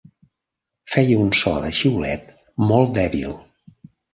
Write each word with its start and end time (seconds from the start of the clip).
Feia 0.93 1.17
un 1.25 1.29
so 1.41 1.53
de 1.65 1.71
xiulet 1.81 2.35
molt 2.73 2.99
dèbil. 2.99 3.39